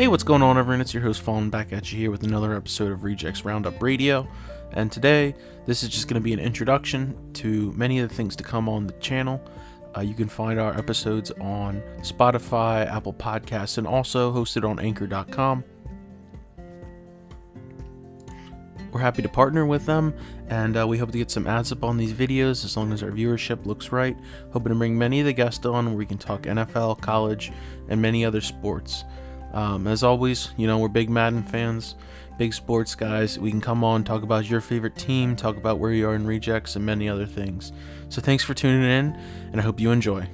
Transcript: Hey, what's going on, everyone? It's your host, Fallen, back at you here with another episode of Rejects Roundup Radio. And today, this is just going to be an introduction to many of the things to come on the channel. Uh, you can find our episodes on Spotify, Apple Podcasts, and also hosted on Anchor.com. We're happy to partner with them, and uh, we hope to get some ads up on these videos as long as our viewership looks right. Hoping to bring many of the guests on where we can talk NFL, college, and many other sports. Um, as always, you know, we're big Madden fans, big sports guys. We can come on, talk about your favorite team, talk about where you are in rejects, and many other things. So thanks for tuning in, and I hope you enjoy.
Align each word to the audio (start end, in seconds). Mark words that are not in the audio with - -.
Hey, 0.00 0.08
what's 0.08 0.24
going 0.24 0.40
on, 0.40 0.56
everyone? 0.56 0.80
It's 0.80 0.94
your 0.94 1.02
host, 1.02 1.20
Fallen, 1.20 1.50
back 1.50 1.74
at 1.74 1.92
you 1.92 1.98
here 1.98 2.10
with 2.10 2.22
another 2.22 2.54
episode 2.54 2.90
of 2.90 3.04
Rejects 3.04 3.44
Roundup 3.44 3.82
Radio. 3.82 4.26
And 4.72 4.90
today, 4.90 5.34
this 5.66 5.82
is 5.82 5.90
just 5.90 6.08
going 6.08 6.14
to 6.14 6.24
be 6.24 6.32
an 6.32 6.38
introduction 6.38 7.14
to 7.34 7.70
many 7.72 7.98
of 7.98 8.08
the 8.08 8.14
things 8.14 8.34
to 8.36 8.42
come 8.42 8.66
on 8.66 8.86
the 8.86 8.94
channel. 8.94 9.46
Uh, 9.94 10.00
you 10.00 10.14
can 10.14 10.26
find 10.26 10.58
our 10.58 10.74
episodes 10.74 11.32
on 11.32 11.82
Spotify, 11.98 12.90
Apple 12.90 13.12
Podcasts, 13.12 13.76
and 13.76 13.86
also 13.86 14.32
hosted 14.32 14.66
on 14.66 14.80
Anchor.com. 14.80 15.64
We're 18.92 19.00
happy 19.00 19.20
to 19.20 19.28
partner 19.28 19.66
with 19.66 19.84
them, 19.84 20.14
and 20.48 20.78
uh, 20.78 20.86
we 20.88 20.96
hope 20.96 21.12
to 21.12 21.18
get 21.18 21.30
some 21.30 21.46
ads 21.46 21.72
up 21.72 21.84
on 21.84 21.98
these 21.98 22.14
videos 22.14 22.64
as 22.64 22.74
long 22.74 22.90
as 22.94 23.02
our 23.02 23.10
viewership 23.10 23.66
looks 23.66 23.92
right. 23.92 24.16
Hoping 24.54 24.72
to 24.72 24.78
bring 24.78 24.96
many 24.96 25.20
of 25.20 25.26
the 25.26 25.34
guests 25.34 25.66
on 25.66 25.84
where 25.84 25.94
we 25.94 26.06
can 26.06 26.16
talk 26.16 26.44
NFL, 26.44 27.02
college, 27.02 27.52
and 27.90 28.00
many 28.00 28.24
other 28.24 28.40
sports. 28.40 29.04
Um, 29.52 29.86
as 29.86 30.02
always, 30.02 30.50
you 30.56 30.66
know, 30.66 30.78
we're 30.78 30.88
big 30.88 31.10
Madden 31.10 31.42
fans, 31.42 31.96
big 32.38 32.54
sports 32.54 32.94
guys. 32.94 33.38
We 33.38 33.50
can 33.50 33.60
come 33.60 33.84
on, 33.84 34.04
talk 34.04 34.22
about 34.22 34.48
your 34.48 34.60
favorite 34.60 34.96
team, 34.96 35.36
talk 35.36 35.56
about 35.56 35.78
where 35.78 35.92
you 35.92 36.08
are 36.08 36.14
in 36.14 36.26
rejects, 36.26 36.76
and 36.76 36.84
many 36.84 37.08
other 37.08 37.26
things. 37.26 37.72
So 38.08 38.20
thanks 38.20 38.44
for 38.44 38.54
tuning 38.54 38.82
in, 38.82 39.18
and 39.52 39.60
I 39.60 39.64
hope 39.64 39.80
you 39.80 39.90
enjoy. 39.90 40.28